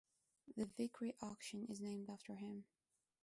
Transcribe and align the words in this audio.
The 0.57 0.65
Vickrey 0.65 1.13
auction 1.21 1.67
is 1.69 1.79
named 1.79 2.09
after 2.09 2.33
him. 2.33 2.65